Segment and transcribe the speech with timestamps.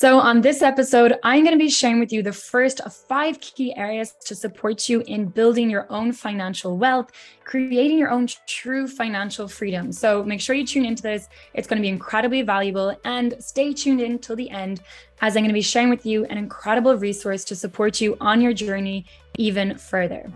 [0.00, 3.38] So, on this episode, I'm going to be sharing with you the first of five
[3.38, 7.10] key areas to support you in building your own financial wealth,
[7.44, 9.92] creating your own true financial freedom.
[9.92, 11.28] So, make sure you tune into this.
[11.52, 14.80] It's going to be incredibly valuable and stay tuned in till the end
[15.20, 18.40] as I'm going to be sharing with you an incredible resource to support you on
[18.40, 19.04] your journey
[19.36, 20.32] even further.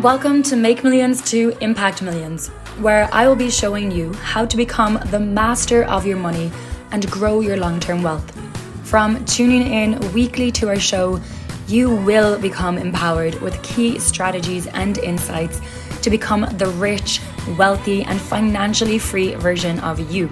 [0.00, 4.56] Welcome to Make Millions to Impact Millions, where I will be showing you how to
[4.56, 6.52] become the master of your money
[6.92, 8.30] and grow your long term wealth.
[8.86, 11.20] From tuning in weekly to our show,
[11.66, 15.60] you will become empowered with key strategies and insights
[16.02, 17.20] to become the rich,
[17.58, 20.30] wealthy, and financially free version of you.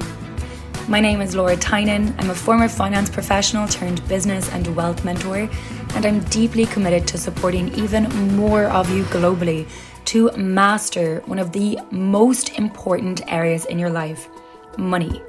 [0.89, 2.15] My name is Laura Tynan.
[2.19, 5.51] I'm a former finance professional turned business and wealth mentor,
[5.95, 9.69] and I'm deeply committed to supporting even more of you globally
[10.07, 14.29] to master one of the most important areas in your life
[14.79, 15.21] money.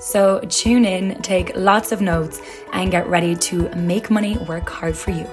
[0.00, 2.40] So tune in, take lots of notes,
[2.72, 5.28] and get ready to make money work hard for you.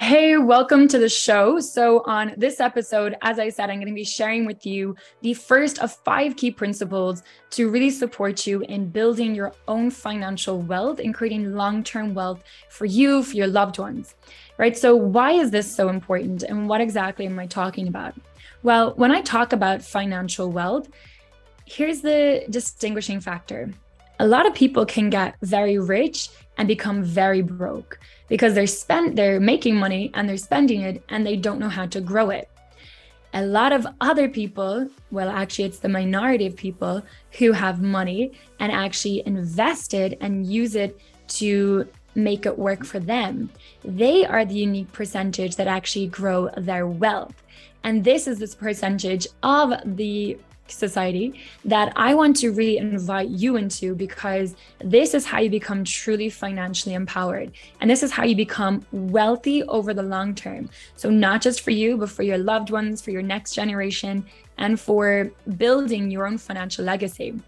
[0.00, 1.58] Hey, welcome to the show.
[1.58, 5.34] So, on this episode, as I said, I'm going to be sharing with you the
[5.34, 11.00] first of five key principles to really support you in building your own financial wealth
[11.00, 14.14] and creating long term wealth for you, for your loved ones.
[14.56, 14.78] Right.
[14.78, 18.14] So, why is this so important and what exactly am I talking about?
[18.62, 20.88] Well, when I talk about financial wealth,
[21.68, 23.70] here's the distinguishing factor.
[24.20, 29.14] A lot of people can get very rich and become very broke because they're spent
[29.14, 32.48] they're making money and they're spending it and they don't know how to grow it.
[33.34, 37.02] A lot of other people well actually it's the minority of people
[37.38, 42.98] who have money and actually invest it and use it to make it work for
[42.98, 43.50] them.
[43.84, 47.34] They are the unique percentage that actually grow their wealth.
[47.84, 50.38] And this is this percentage of the
[50.70, 55.84] society that I want to really invite you into because this is how you become
[55.84, 57.52] truly financially empowered.
[57.80, 60.70] And this is how you become wealthy over the long term.
[60.96, 64.24] So, not just for you, but for your loved ones, for your next generation,
[64.58, 67.40] and for building your own financial legacy.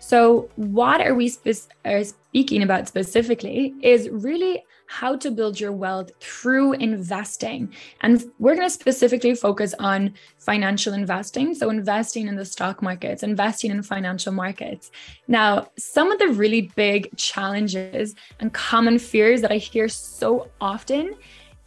[0.00, 5.70] So, what are we spe- are speaking about specifically is really how to build your
[5.70, 7.72] wealth through investing.
[8.00, 11.54] And we're going to specifically focus on financial investing.
[11.54, 14.90] So, investing in the stock markets, investing in financial markets.
[15.28, 21.14] Now, some of the really big challenges and common fears that I hear so often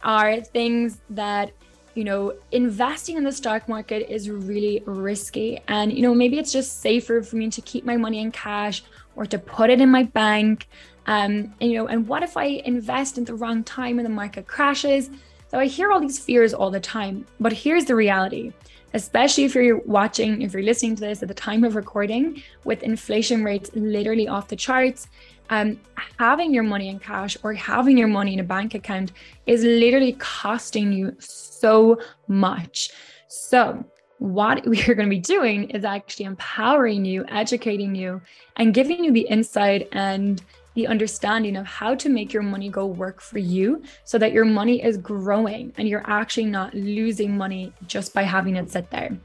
[0.02, 1.52] are things that
[1.94, 5.60] you know, investing in the stock market is really risky.
[5.68, 8.82] And, you know, maybe it's just safer for me to keep my money in cash
[9.14, 10.68] or to put it in my bank.
[11.06, 14.10] Um, and, you know, and what if I invest at the wrong time and the
[14.10, 15.10] market crashes?
[15.50, 17.26] So I hear all these fears all the time.
[17.40, 18.52] But here's the reality
[18.94, 22.82] especially if you're watching, if you're listening to this at the time of recording, with
[22.82, 25.08] inflation rates literally off the charts,
[25.50, 25.78] um,
[26.18, 29.12] having your money in cash or having your money in a bank account
[29.46, 31.98] is literally costing you so
[32.28, 32.90] much.
[33.28, 33.84] So,
[34.18, 38.20] what we are going to be doing is actually empowering you, educating you,
[38.56, 40.42] and giving you the insight and
[40.74, 44.44] the understanding of how to make your money go work for you so that your
[44.44, 49.16] money is growing and you're actually not losing money just by having it sit there.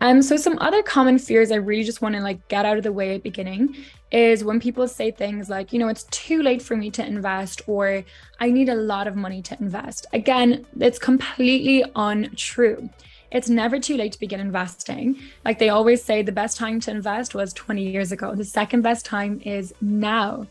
[0.00, 2.82] Um, so some other common fears I really just want to like get out of
[2.82, 3.76] the way at the beginning
[4.10, 7.62] is when people say things like, you know, it's too late for me to invest
[7.66, 8.04] or
[8.38, 10.06] I need a lot of money to invest.
[10.12, 12.90] Again, it's completely untrue.
[13.34, 15.18] It's never too late to begin investing.
[15.44, 18.34] Like they always say, the best time to invest was 20 years ago.
[18.34, 20.46] The second best time is now.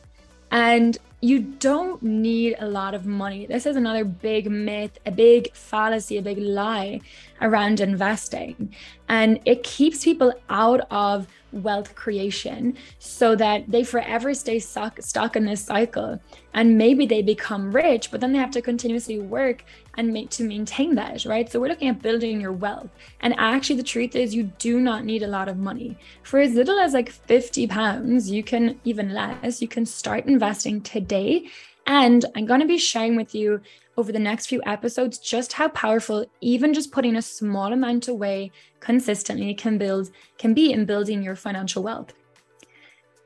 [0.51, 3.45] And you don't need a lot of money.
[3.45, 6.99] This is another big myth, a big fallacy, a big lie
[7.43, 8.73] around investing.
[9.07, 15.35] And it keeps people out of wealth creation so that they forever stay stuck, stuck
[15.35, 16.19] in this cycle.
[16.53, 19.63] And maybe they become rich, but then they have to continuously work
[19.95, 21.51] and make to maintain that, right?
[21.51, 22.89] So we're looking at building your wealth.
[23.19, 25.97] And actually, the truth is, you do not need a lot of money.
[26.23, 30.81] For as little as like 50 pounds, you can even less, you can start investing
[30.81, 31.49] today.
[31.85, 33.61] And I'm going to be sharing with you
[33.97, 38.51] over the next few episodes just how powerful even just putting a small amount away
[38.79, 42.13] consistently can build can be in building your financial wealth.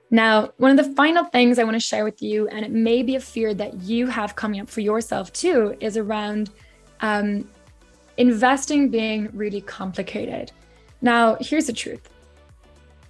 [0.10, 3.04] Now, one of the final things I want to share with you, and it may
[3.04, 6.50] be a fear that you have coming up for yourself too, is around
[7.02, 7.50] um,
[8.16, 10.52] investing being really complicated.
[11.02, 12.10] Now, here's the truth.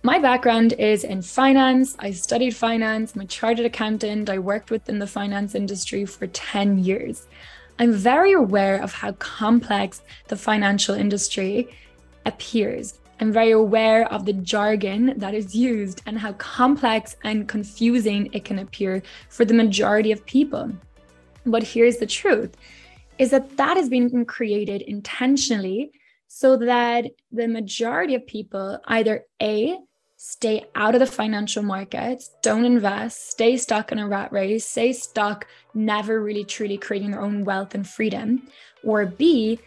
[0.04, 1.96] My background is in finance.
[2.00, 3.16] I studied finance.
[3.16, 4.30] I'm a chartered accountant.
[4.30, 7.28] I worked within the finance industry for 10 years.
[7.80, 11.76] I'm very aware of how complex the financial industry
[12.26, 13.00] appears.
[13.20, 18.46] I'm very aware of the jargon that is used and how complex and confusing it
[18.46, 20.72] can appear for the majority of people.
[21.46, 22.56] But here's the truth
[23.18, 25.92] is that that has been created intentionally
[26.28, 29.78] so that the majority of people either A,
[30.30, 34.92] stay out of the financial markets, don't invest, stay stuck in a rat race, stay
[34.92, 38.46] stuck, never really truly creating their own wealth and freedom,
[38.84, 39.58] or B,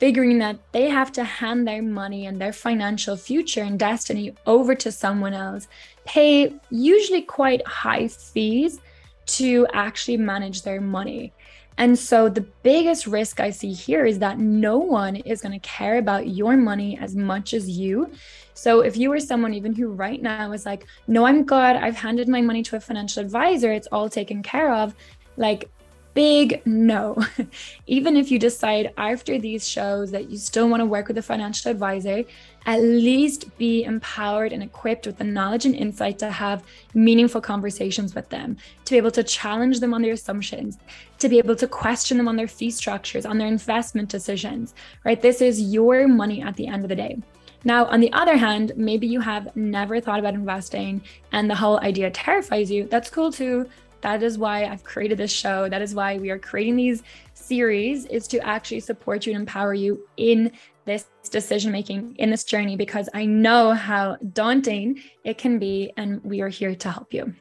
[0.00, 4.74] figuring that they have to hand their money and their financial future and destiny over
[4.74, 5.68] to someone else,
[6.04, 8.80] pay usually quite high fees
[9.26, 11.32] to actually manage their money.
[11.78, 15.66] And so the biggest risk I see here is that no one is going to
[15.66, 18.10] care about your money as much as you.
[18.54, 21.96] So if you were someone even who right now is like, no, I'm good, I've
[21.96, 24.94] handed my money to a financial advisor, it's all taken care of,
[25.38, 25.70] like
[26.14, 27.22] big no.
[27.86, 31.22] Even if you decide after these shows that you still want to work with a
[31.22, 32.24] financial advisor,
[32.66, 36.62] at least be empowered and equipped with the knowledge and insight to have
[36.94, 40.78] meaningful conversations with them, to be able to challenge them on their assumptions,
[41.18, 44.74] to be able to question them on their fee structures, on their investment decisions,
[45.04, 45.22] right?
[45.22, 47.18] This is your money at the end of the day.
[47.64, 51.02] Now, on the other hand, maybe you have never thought about investing
[51.32, 52.86] and the whole idea terrifies you.
[52.86, 53.68] That's cool too.
[54.00, 55.68] That is why I've created this show.
[55.68, 57.02] That is why we are creating these
[57.34, 60.52] series is to actually support you and empower you in
[60.84, 66.22] this decision making in this journey because I know how daunting it can be and
[66.24, 67.34] we are here to help you.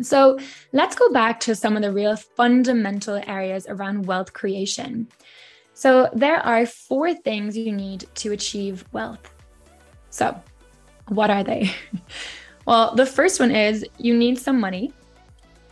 [0.00, 0.38] So,
[0.72, 5.08] let's go back to some of the real fundamental areas around wealth creation.
[5.74, 9.34] So, there are four things you need to achieve wealth.
[10.10, 10.40] So,
[11.08, 11.72] what are they?
[12.66, 14.92] well, the first one is you need some money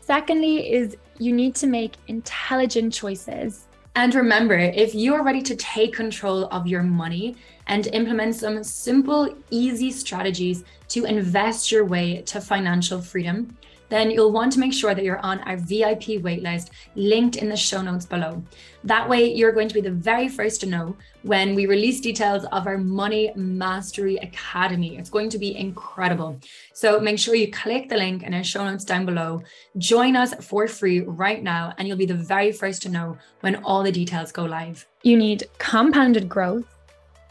[0.06, 3.67] Secondly, is you need to make intelligent choices.
[3.97, 7.35] And remember, if you are ready to take control of your money
[7.67, 13.56] and implement some simple, easy strategies to invest your way to financial freedom,
[13.88, 17.56] then you'll want to make sure that you're on our VIP waitlist linked in the
[17.56, 18.43] show notes below.
[18.85, 22.44] That way, you're going to be the very first to know when we release details
[22.53, 24.97] of our Money Mastery Academy.
[24.97, 26.38] It's going to be incredible.
[26.73, 29.43] So make sure you click the link in our show notes down below.
[29.79, 33.56] Join us for free right now, and you'll be the very first to know when
[33.65, 34.87] all the details go live.
[35.03, 36.67] You need compounded growth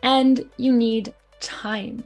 [0.04, 2.04] and you need time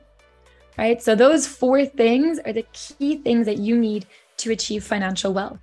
[0.80, 1.02] right?
[1.04, 4.08] So, those four things are the key things that you need
[4.40, 5.60] to achieve financial wealth.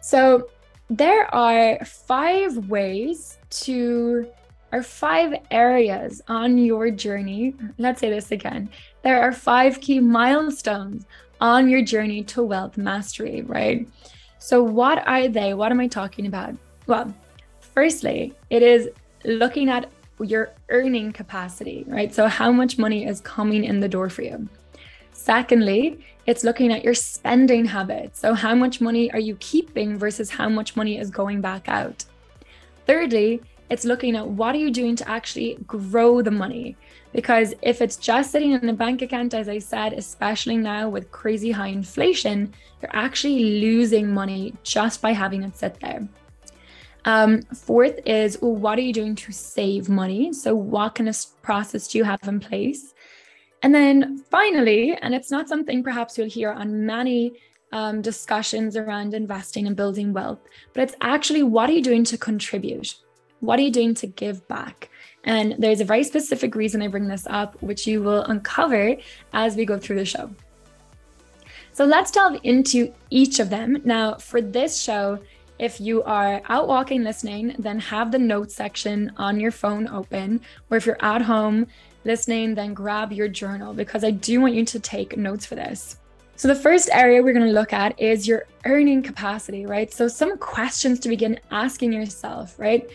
[0.00, 0.48] So,
[0.90, 4.26] there are five ways to,
[4.72, 7.54] or five areas on your journey.
[7.76, 8.70] Let's say this again.
[9.02, 11.04] There are five key milestones
[11.40, 13.86] on your journey to wealth mastery, right?
[14.38, 15.54] So, what are they?
[15.54, 16.54] What am I talking about?
[16.86, 17.12] Well,
[17.60, 18.88] firstly, it is
[19.24, 19.90] looking at
[20.20, 22.14] your earning capacity, right?
[22.14, 24.48] So, how much money is coming in the door for you?
[25.18, 28.20] Secondly, it's looking at your spending habits.
[28.20, 32.04] So, how much money are you keeping versus how much money is going back out?
[32.86, 36.76] Thirdly, it's looking at what are you doing to actually grow the money?
[37.12, 41.10] Because if it's just sitting in a bank account, as I said, especially now with
[41.10, 46.06] crazy high inflation, you're actually losing money just by having it sit there.
[47.06, 50.32] Um, fourth is well, what are you doing to save money?
[50.32, 52.94] So, what kind of process do you have in place?
[53.62, 57.32] And then finally, and it's not something perhaps you'll hear on many
[57.72, 60.40] um, discussions around investing and building wealth,
[60.72, 62.94] but it's actually what are you doing to contribute?
[63.40, 64.90] What are you doing to give back?
[65.24, 68.96] And there's a very specific reason I bring this up, which you will uncover
[69.32, 70.30] as we go through the show.
[71.72, 73.80] So let's delve into each of them.
[73.84, 75.20] Now, for this show,
[75.58, 80.40] if you are out walking listening, then have the notes section on your phone open.
[80.70, 81.66] Or if you're at home
[82.04, 85.98] listening, then grab your journal because I do want you to take notes for this.
[86.36, 89.92] So, the first area we're going to look at is your earning capacity, right?
[89.92, 92.88] So, some questions to begin asking yourself, right?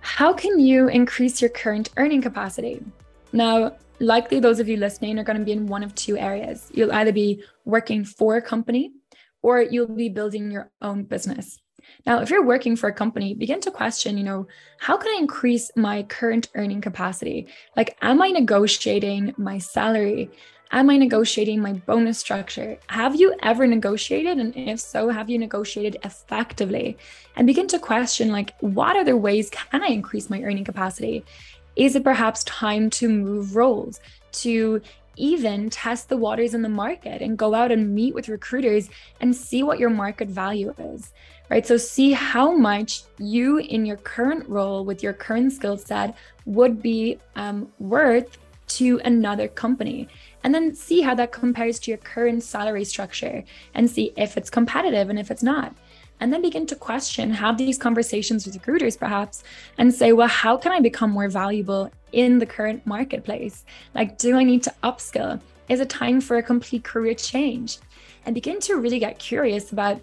[0.00, 2.84] How can you increase your current earning capacity?
[3.32, 6.70] Now, likely those of you listening are going to be in one of two areas.
[6.74, 8.92] You'll either be working for a company
[9.42, 11.60] or you'll be building your own business.
[12.06, 14.46] Now, if you're working for a company, begin to question, you know,
[14.78, 17.46] how can I increase my current earning capacity?
[17.76, 20.30] Like, am I negotiating my salary?
[20.70, 22.76] Am I negotiating my bonus structure?
[22.88, 24.38] Have you ever negotiated?
[24.38, 26.98] And if so, have you negotiated effectively?
[27.36, 31.24] And begin to question, like, what other ways can I increase my earning capacity?
[31.76, 34.00] Is it perhaps time to move roles,
[34.32, 34.82] to
[35.16, 39.34] even test the waters in the market and go out and meet with recruiters and
[39.34, 41.12] see what your market value is?
[41.50, 41.66] Right?
[41.66, 46.82] So see how much you in your current role with your current skill set would
[46.82, 50.08] be um, worth to another company
[50.42, 54.48] and then see how that compares to your current salary structure and see if it's
[54.48, 55.74] competitive and if it's not
[56.20, 59.42] and then begin to question, have these conversations with recruiters perhaps,
[59.78, 63.64] and say, well, how can I become more valuable in the current marketplace?
[63.94, 65.40] Like, do I need to upskill?
[65.68, 67.78] Is it time for a complete career change?
[68.24, 70.00] And begin to really get curious about,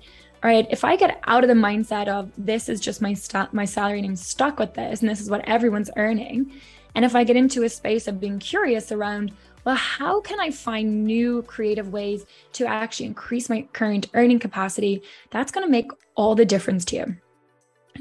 [0.50, 3.66] right, if I get out of the mindset of this is just my st- my
[3.66, 6.52] salary and I'm stuck with this, and this is what everyone's earning,
[6.96, 9.32] and if I get into a space of being curious around,
[9.64, 15.04] well, how can I find new creative ways to actually increase my current earning capacity?
[15.30, 17.16] That's going to make all the difference to you.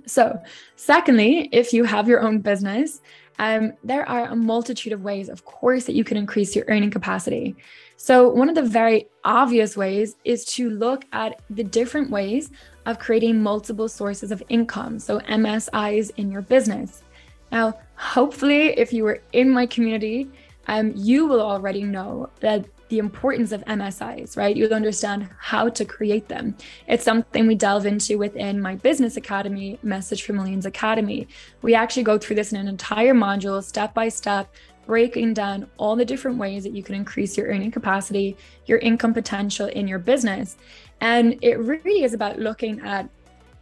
[0.07, 0.41] So,
[0.77, 3.01] secondly, if you have your own business,
[3.41, 6.91] um, there are a multitude of ways, of course, that you can increase your earning
[6.91, 7.57] capacity.
[7.97, 12.51] So, one of the very obvious ways is to look at the different ways
[12.85, 14.99] of creating multiple sources of income.
[14.99, 17.03] So, MSIs in your business.
[17.51, 20.31] Now, hopefully, if you were in my community,
[20.69, 24.55] um, you will already know that the importance of MSIs, right?
[24.55, 26.57] You'll understand how to create them.
[26.87, 31.29] It's something we delve into within my business academy, Message for Millions Academy.
[31.63, 34.53] We actually go through this in an entire module, step by step,
[34.87, 39.15] breaking down all the different ways that you can increase your earning capacity, your income
[39.15, 40.57] potential in your business.
[41.01, 43.09] And it really is about looking at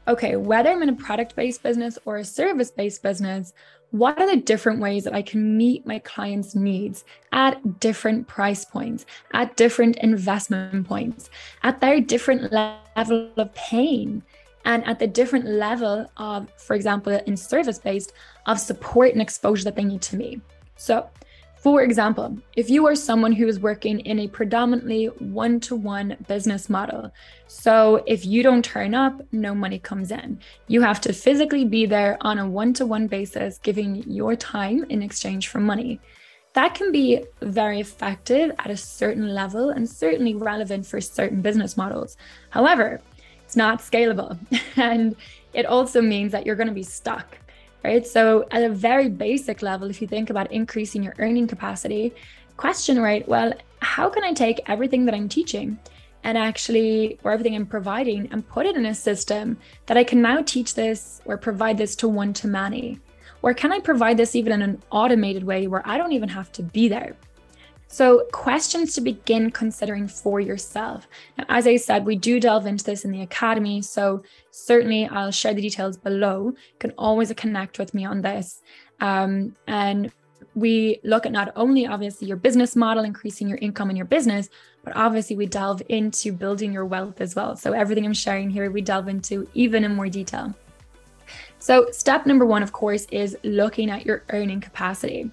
[0.08, 3.52] okay, whether I'm in a product based business or a service based business,
[3.90, 8.64] what are the different ways that I can meet my clients' needs at different price
[8.64, 11.30] points, at different investment points,
[11.62, 14.22] at their different level of pain,
[14.64, 18.12] and at the different level of, for example, in service based,
[18.46, 20.40] of support and exposure that they need to me.
[20.76, 21.08] So,
[21.60, 26.16] for example, if you are someone who is working in a predominantly one to one
[26.28, 27.10] business model,
[27.48, 30.38] so if you don't turn up, no money comes in.
[30.68, 34.84] You have to physically be there on a one to one basis, giving your time
[34.88, 36.00] in exchange for money.
[36.52, 41.76] That can be very effective at a certain level and certainly relevant for certain business
[41.76, 42.16] models.
[42.50, 43.00] However,
[43.44, 44.38] it's not scalable.
[44.76, 45.16] and
[45.54, 47.36] it also means that you're going to be stuck
[47.88, 48.06] right?
[48.06, 52.14] So, at a very basic level, if you think about increasing your earning capacity,
[52.58, 53.26] question, right?
[53.26, 55.78] Well, how can I take everything that I'm teaching
[56.22, 60.20] and actually, or everything I'm providing, and put it in a system that I can
[60.20, 63.00] now teach this or provide this to one to many?
[63.40, 66.52] Or can I provide this even in an automated way where I don't even have
[66.52, 67.16] to be there?
[67.90, 71.08] So, questions to begin considering for yourself.
[71.38, 73.80] Now, as I said, we do delve into this in the academy.
[73.80, 76.48] So, certainly I'll share the details below.
[76.48, 78.60] You can always connect with me on this.
[79.00, 80.12] Um, and
[80.54, 84.50] we look at not only obviously your business model, increasing your income in your business,
[84.84, 87.56] but obviously we delve into building your wealth as well.
[87.56, 90.54] So, everything I'm sharing here, we delve into even in more detail.
[91.58, 95.30] So, step number one, of course, is looking at your earning capacity.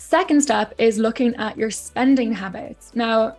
[0.00, 2.90] Second step is looking at your spending habits.
[2.94, 3.36] Now,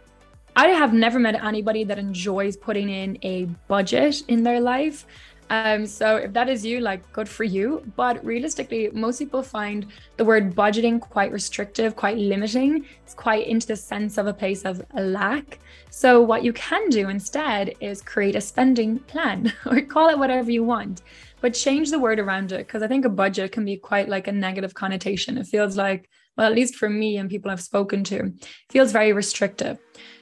[0.55, 5.07] I have never met anybody that enjoys putting in a budget in their life.
[5.49, 7.83] Um, so if that is you, like good for you.
[7.95, 9.87] But realistically, most people find
[10.17, 12.85] the word budgeting quite restrictive, quite limiting.
[13.03, 15.57] It's quite into the sense of a place of a lack.
[15.89, 20.51] So what you can do instead is create a spending plan or call it whatever
[20.51, 21.01] you want,
[21.41, 24.27] but change the word around it because I think a budget can be quite like
[24.27, 25.39] a negative connotation.
[25.39, 28.33] It feels like well, at least for me and people I've spoken to,
[28.69, 29.77] feels very restrictive.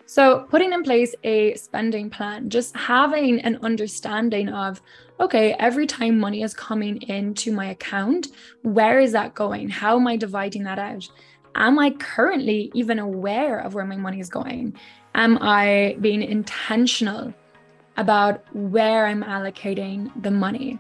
[0.06, 4.82] So, putting in place a spending plan, just having an understanding of,
[5.20, 8.30] okay, every time money is coming into my account,
[8.64, 9.70] where is that going?
[9.70, 11.08] How am I dividing that out?
[11.54, 14.76] Am I currently even aware of where my money is going?
[15.14, 17.32] Am I being intentional
[17.98, 20.80] about where I'm allocating the money?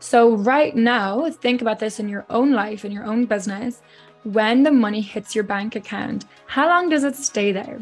[0.00, 3.82] So, right now, think about this in your own life, in your own business
[4.24, 7.78] when the money hits your bank account, how long does it stay there?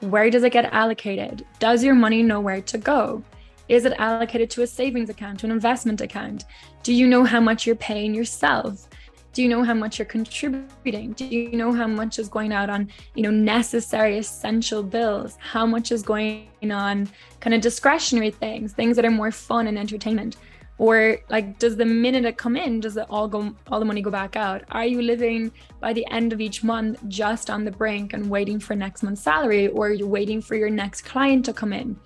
[0.00, 1.46] Where does it get allocated?
[1.58, 3.22] Does your money know where to go?
[3.68, 6.44] Is it allocated to a savings account, to an investment account?
[6.82, 8.88] Do you know how much you're paying yourself?
[9.32, 11.12] Do you know how much you're contributing?
[11.12, 15.36] Do you know how much is going out on, you know, necessary essential bills?
[15.40, 17.08] How much is going on
[17.40, 20.36] kind of discretionary things, things that are more fun and entertainment?
[20.78, 24.02] Or like does the minute it come in does it all go all the money
[24.02, 24.62] go back out?
[24.70, 28.60] Are you living by the end of each month just on the brink and waiting
[28.60, 31.98] for next month's salary or you're waiting for your next client to come in?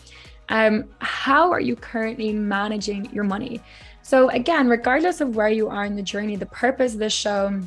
[0.48, 3.60] Um, how are you currently managing your money?
[4.02, 7.60] So again regardless of where you are in the journey the purpose of this show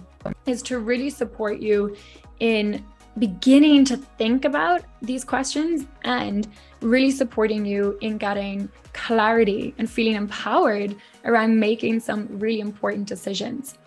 [0.45, 1.95] is to really support you
[2.39, 2.83] in
[3.17, 6.47] beginning to think about these questions and
[6.81, 13.77] really supporting you in getting clarity and feeling empowered around making some really important decisions.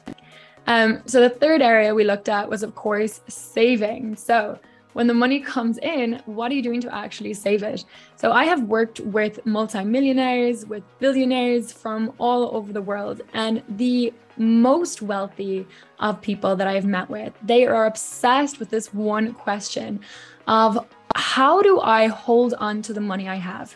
[0.66, 4.16] Um, so the third area we looked at was, of course, saving.
[4.16, 4.58] So
[4.94, 7.84] when the money comes in, what are you doing to actually save it?
[8.16, 14.12] So I have worked with multimillionaires, with billionaires from all over the world, and the
[14.38, 15.66] most wealthy
[16.00, 20.00] of people that I've met with, they are obsessed with this one question
[20.46, 23.74] of how do I hold on to the money I have?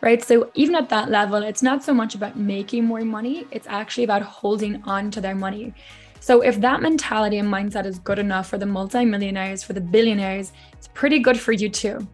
[0.00, 0.22] Right.
[0.22, 4.04] So even at that level, it's not so much about making more money, it's actually
[4.04, 5.72] about holding on to their money.
[6.20, 10.52] So if that mentality and mindset is good enough for the multimillionaires, for the billionaires,
[10.72, 12.06] it's pretty good for you too.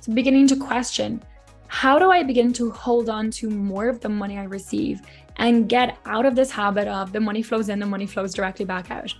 [0.00, 1.22] So beginning to question,
[1.68, 5.02] how do I begin to hold on to more of the money I receive
[5.38, 8.64] and get out of this habit of the money flows in, the money flows directly
[8.64, 9.14] back out?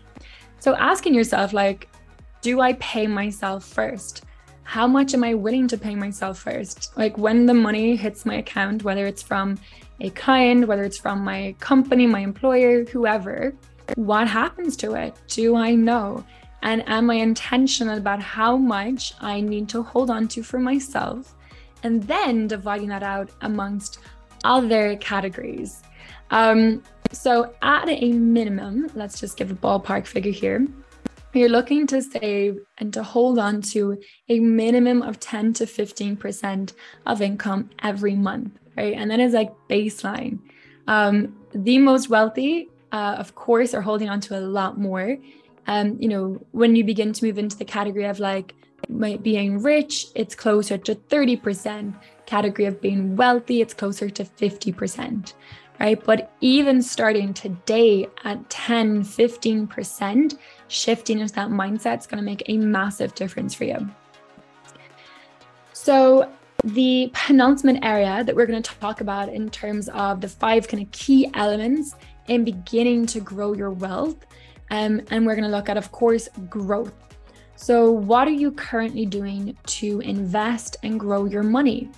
[0.60, 1.88] So asking yourself, like,
[2.40, 4.24] do I pay myself first?
[4.64, 6.96] How much am I willing to pay myself first?
[6.96, 9.58] Like when the money hits my account, whether it's from
[10.00, 13.54] a client, whether it's from my company, my employer, whoever,
[13.94, 15.16] what happens to it?
[15.28, 16.24] Do I know?
[16.62, 21.34] And am I intentional about how much I need to hold on to for myself?
[21.82, 24.00] And then dividing that out amongst
[24.44, 25.82] other categories.
[26.30, 26.82] Um,
[27.12, 30.66] so, at a minimum, let's just give a ballpark figure here.
[31.32, 36.72] You're looking to save and to hold on to a minimum of 10 to 15%
[37.06, 38.94] of income every month, right?
[38.94, 40.38] And that is like baseline.
[40.86, 45.18] Um, the most wealthy uh, of course, are holding on to a lot more.
[45.66, 48.54] Um, you know, when you begin to move into the category of like
[49.22, 51.94] being rich, it's closer to 30%.
[52.26, 55.32] Category of being wealthy, it's closer to 50%,
[55.80, 56.02] right?
[56.04, 62.42] But even starting today at 10, 15%, shifting into that mindset is going to make
[62.46, 63.88] a massive difference for you.
[65.72, 66.30] So,
[66.64, 70.82] the penultimate area that we're going to talk about in terms of the five kind
[70.82, 71.94] of key elements
[72.26, 74.16] in beginning to grow your wealth.
[74.70, 76.92] Um, and we're going to look at, of course, growth.
[77.54, 81.90] So, what are you currently doing to invest and grow your money?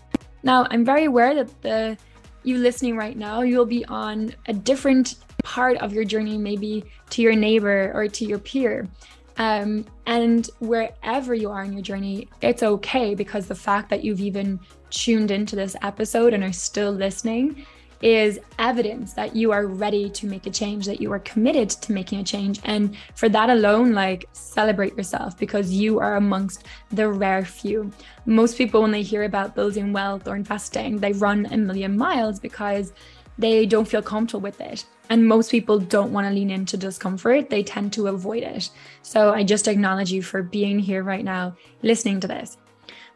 [0.42, 1.98] Now, I'm very aware that the
[2.42, 7.22] you listening right now, you'll be on a different part of your journey, maybe to
[7.22, 8.88] your neighbor or to your peer.
[9.36, 14.20] Um, and wherever you are in your journey, it's okay because the fact that you've
[14.20, 17.64] even tuned into this episode and are still listening
[18.02, 21.92] is evidence that you are ready to make a change, that you are committed to
[21.92, 22.60] making a change.
[22.64, 27.90] And for that alone, like celebrate yourself because you are amongst the rare few.
[28.26, 32.40] Most people, when they hear about building wealth or investing, they run a million miles
[32.40, 32.92] because
[33.38, 34.84] they don't feel comfortable with it.
[35.08, 38.70] And most people don't want to lean into discomfort, they tend to avoid it.
[39.02, 42.56] So I just acknowledge you for being here right now, listening to this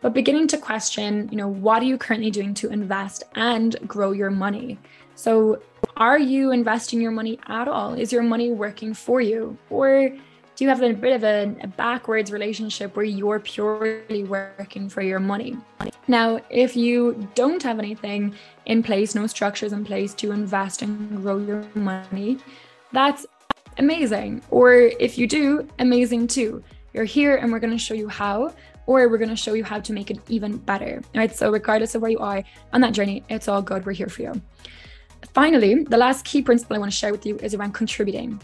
[0.05, 4.12] but beginning to question, you know, what are you currently doing to invest and grow
[4.12, 4.79] your money?
[5.14, 5.62] So,
[5.97, 7.95] are you investing your money at all?
[7.95, 9.57] Is your money working for you?
[9.71, 10.19] Or do
[10.59, 15.21] you have a bit of a, a, backwards relationship where you're purely working for your
[15.21, 15.57] money?
[16.07, 18.35] Now, if you don't have anything
[18.67, 22.40] in place, no structures in place to invest and grow your money,
[22.93, 23.25] that's
[23.79, 24.43] amazing.
[24.51, 26.62] Or if you do, amazing too.
[26.93, 28.53] You're here and we're going to show you how
[28.87, 31.03] or we're going to show you how to make it even better.
[31.14, 31.35] Right.
[31.35, 32.42] So, regardless of where you are
[32.73, 33.87] on that journey, it's all good.
[33.87, 34.40] We're here for you.
[35.33, 38.40] Finally, the last key principle I want to share with you is around contributing.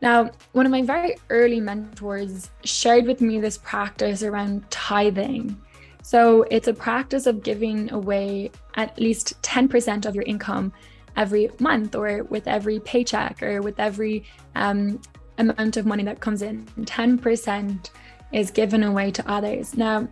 [0.00, 5.60] Now, one of my very early mentors shared with me this practice around tithing.
[6.02, 10.72] So, it's a practice of giving away at least 10% of your income
[11.16, 15.00] every month, or with every paycheck, or with every um,
[15.38, 16.66] amount of money that comes in.
[16.80, 17.90] 10%
[18.32, 19.76] is given away to others.
[19.76, 20.08] Now,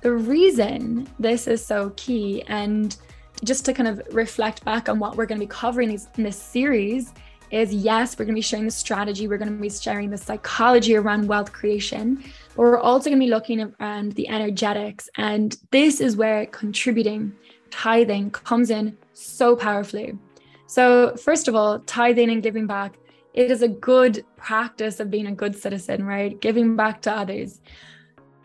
[0.00, 2.96] the reason this is so key, and
[3.44, 6.36] just to kind of reflect back on what we're going to be covering in this
[6.36, 7.12] series,
[7.52, 10.16] is yes, we're going to be sharing the strategy, we're going to be sharing the
[10.16, 12.16] psychology around wealth creation,
[12.56, 15.08] but we're also going to be looking around the energetics.
[15.16, 17.32] And this is where contributing,
[17.70, 20.18] tithing comes in so powerfully.
[20.66, 22.96] So, first of all, tithing and giving back
[23.34, 26.40] it is a good practice of being a good citizen, right?
[26.40, 27.60] Giving back to others.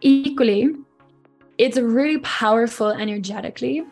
[0.02, 0.70] Equally,
[1.58, 3.84] it's really powerful energetically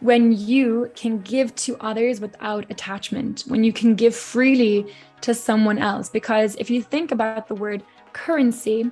[0.00, 4.86] when you can give to others without attachment, when you can give freely
[5.20, 6.08] to someone else.
[6.08, 7.82] Because if you think about the word
[8.14, 8.90] currency,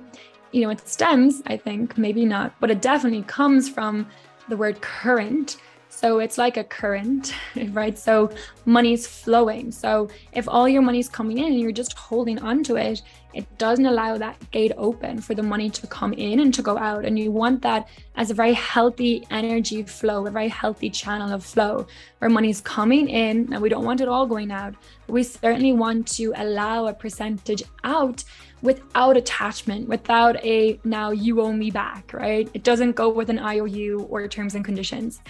[0.51, 4.07] you know, it stems, I think, maybe not, but it definitely comes from
[4.49, 5.57] the word current,
[5.99, 7.33] So it's like a current,
[7.71, 7.97] right?
[7.97, 8.31] So
[8.63, 9.69] money's flowing.
[9.69, 13.01] So if all your money's coming in and you're just holding onto it,
[13.33, 16.77] it doesn't allow that gate open for the money to come in and to go
[16.77, 17.05] out.
[17.05, 21.45] And you want that as a very healthy energy flow, a very healthy channel of
[21.45, 21.85] flow
[22.17, 23.53] where money's coming in.
[23.53, 24.73] And we don't want it all going out,
[25.07, 28.23] we certainly want to allow a percentage out
[28.61, 32.49] without attachment, without a now you owe me back, right?
[32.53, 35.21] It doesn't go with an IOU or terms and conditions.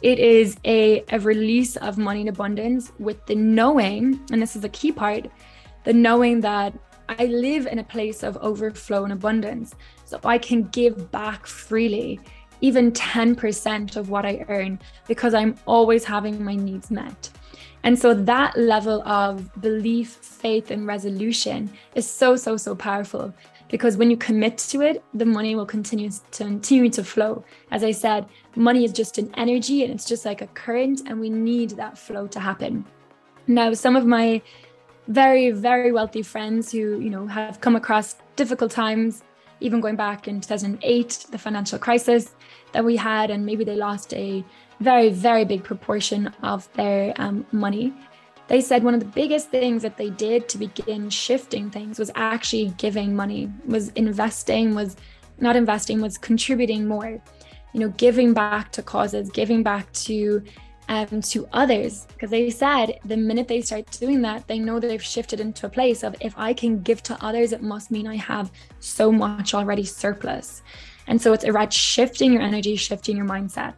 [0.00, 4.64] It is a, a release of money in abundance with the knowing, and this is
[4.64, 5.28] a key part,
[5.84, 6.72] the knowing that
[7.08, 9.74] I live in a place of overflow and abundance.
[10.04, 12.20] So I can give back freely,
[12.60, 17.30] even 10% of what I earn, because I'm always having my needs met.
[17.84, 23.32] And so that level of belief, faith, and resolution is so, so, so powerful
[23.68, 27.44] because when you commit to it, the money will continue to continue to flow.
[27.70, 31.20] As I said, money is just an energy and it's just like a current, and
[31.20, 32.84] we need that flow to happen.
[33.46, 34.42] Now, some of my
[35.08, 39.22] very, very wealthy friends who, you know, have come across difficult times,
[39.60, 42.34] even going back in 2008, the financial crisis
[42.72, 44.44] that we had, and maybe they lost a
[44.80, 47.92] very, very big proportion of their um, money.
[48.48, 52.10] They said one of the biggest things that they did to begin shifting things was
[52.14, 54.96] actually giving money, was investing, was
[55.40, 57.20] not investing, was contributing more,
[57.72, 60.42] you know, giving back to causes, giving back to
[60.88, 65.02] um, to others because they said the minute they start doing that, they know they've
[65.02, 68.16] shifted into a place of if I can give to others, it must mean I
[68.16, 70.62] have so much already surplus.
[71.06, 73.74] And so it's about shifting your energy, shifting your mindset.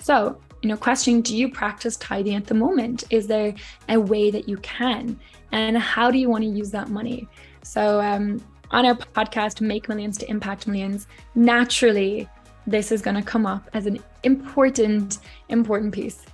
[0.00, 3.04] So, you know, questioning do you practice tithing at the moment?
[3.10, 3.54] Is there
[3.88, 5.18] a way that you can?
[5.52, 7.28] And how do you want to use that money?
[7.62, 12.28] So, um, on our podcast, Make Millions to Impact Millions, naturally,
[12.66, 15.18] this is going to come up as an important,
[15.48, 16.26] important piece.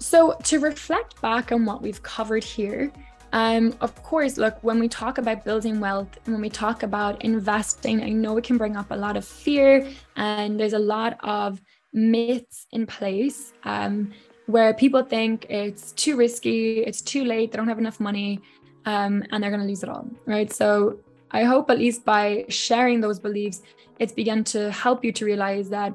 [0.00, 2.90] So, to reflect back on what we've covered here,
[3.32, 7.22] um, of course, look, when we talk about building wealth and when we talk about
[7.22, 9.86] investing, I know it can bring up a lot of fear
[10.16, 11.60] and there's a lot of
[11.92, 14.10] myths in place um,
[14.46, 18.40] where people think it's too risky, it's too late, they don't have enough money,
[18.86, 20.50] um, and they're going to lose it all, right?
[20.50, 20.98] So,
[21.32, 23.62] I hope at least by sharing those beliefs,
[24.00, 25.94] it's begun to help you to realize that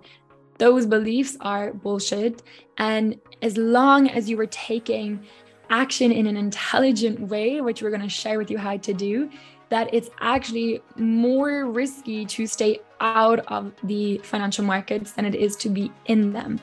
[0.57, 2.41] those beliefs are bullshit.
[2.77, 5.25] And as long as you were taking
[5.69, 9.29] action in an intelligent way, which we're going to share with you how to do,
[9.69, 15.55] that it's actually more risky to stay out of the financial markets than it is
[15.57, 16.59] to be in them.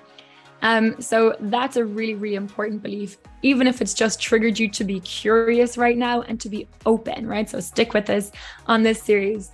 [0.62, 4.84] Um, so that's a really, really important belief, even if it's just triggered you to
[4.84, 7.50] be curious right now and to be open, right?
[7.50, 8.30] So stick with us
[8.68, 9.50] on this series.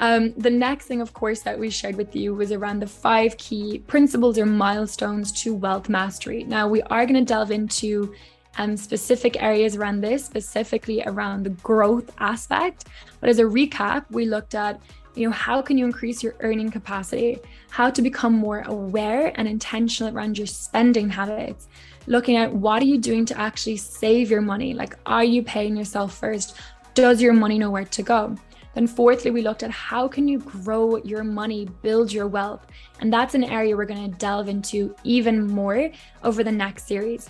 [0.00, 3.36] Um, the next thing, of course, that we shared with you was around the five
[3.36, 6.42] key principles or milestones to wealth mastery.
[6.44, 8.14] Now, we are going to delve into
[8.56, 12.86] um, specific areas around this, specifically around the growth aspect.
[13.20, 14.80] But as a recap, we looked at
[15.16, 17.38] you know how can you increase your earning capacity?
[17.68, 21.68] How to become more aware and intentional around your spending habits?
[22.06, 24.72] Looking at what are you doing to actually save your money?
[24.72, 26.56] Like are you paying yourself first?
[26.94, 28.36] Does your money know where to go
[28.74, 32.66] then, fourthly, we looked at how can you grow your money, build your wealth.
[33.00, 35.90] And that's an area we're going to delve into even more
[36.22, 37.28] over the next series.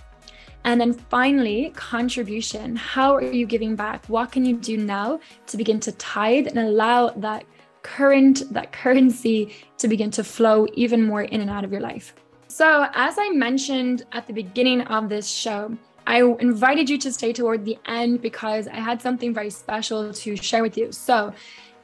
[0.65, 2.77] And then finally, contribution.
[2.77, 4.05] How are you giving back?
[4.07, 7.45] What can you do now to begin to tithe and allow that
[7.83, 12.15] current, that currency to begin to flow even more in and out of your life?
[12.49, 15.75] So, as I mentioned at the beginning of this show,
[16.11, 20.35] I invited you to stay toward the end because I had something very special to
[20.35, 20.91] share with you.
[20.91, 21.33] So,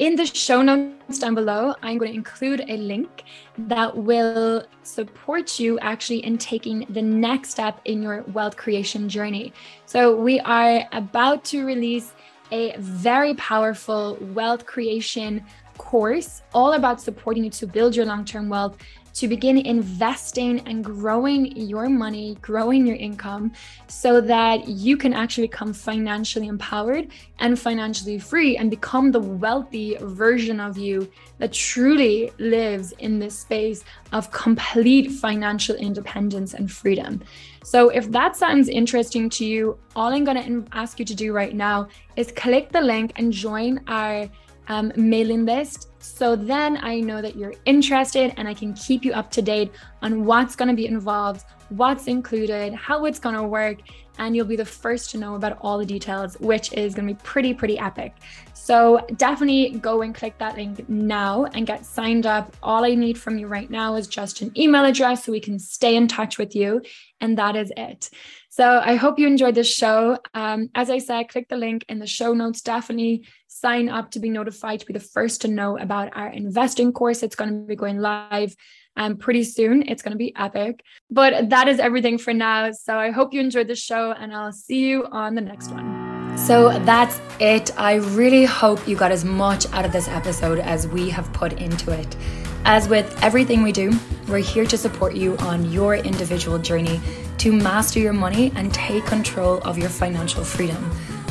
[0.00, 3.22] in the show notes down below, I'm going to include a link
[3.56, 9.52] that will support you actually in taking the next step in your wealth creation journey.
[9.86, 12.12] So, we are about to release
[12.50, 15.44] a very powerful wealth creation
[15.78, 18.76] course all about supporting you to build your long term wealth
[19.16, 23.50] to begin investing and growing your money, growing your income
[23.88, 29.96] so that you can actually become financially empowered and financially free and become the wealthy
[30.02, 37.22] version of you that truly lives in this space of complete financial independence and freedom.
[37.64, 41.32] So, if that sounds interesting to you, all I'm going to ask you to do
[41.32, 44.28] right now is click the link and join our
[44.68, 45.90] um, mailing list.
[46.02, 49.72] So then I know that you're interested and I can keep you up to date
[50.02, 53.78] on what's going to be involved what's included, how it's going to work,
[54.18, 57.14] and you'll be the first to know about all the details, which is going to
[57.14, 58.14] be pretty, pretty epic.
[58.54, 62.56] So definitely go and click that link now and get signed up.
[62.62, 65.58] All I need from you right now is just an email address so we can
[65.58, 66.82] stay in touch with you.
[67.20, 68.10] And that is it.
[68.48, 70.18] So I hope you enjoyed this show.
[70.32, 72.62] Um, as I said, click the link in the show notes.
[72.62, 73.26] Definitely
[73.60, 77.22] sign up to be notified to be the first to know about our investing course.
[77.22, 78.54] It's going to be going live
[78.96, 79.88] um, pretty soon.
[79.88, 80.82] It's going to be epic.
[81.10, 82.70] But that is everything for now.
[82.72, 86.38] So I hope you enjoyed the show and I'll see you on the next one.
[86.38, 87.70] So that's it.
[87.78, 91.54] I really hope you got as much out of this episode as we have put
[91.54, 92.16] into it.
[92.64, 97.00] As with everything we do, we're here to support you on your individual journey
[97.38, 100.90] to master your money and take control of your financial freedom.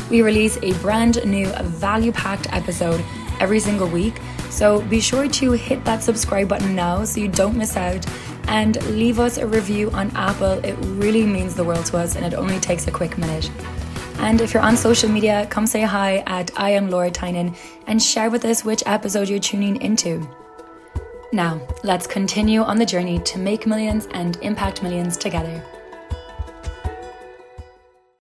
[0.10, 3.04] We release a brand new value packed episode
[3.40, 4.20] every single week
[4.56, 8.06] so be sure to hit that subscribe button now so you don't miss out
[8.48, 10.64] and leave us a review on Apple.
[10.64, 13.52] It really means the world to us and it only takes a quick minute.
[14.20, 17.54] And if you're on social media, come say hi at I am Laura Tynan
[17.88, 20.26] and share with us which episode you're tuning into.
[21.34, 25.62] Now, let's continue on the journey to make millions and impact millions together.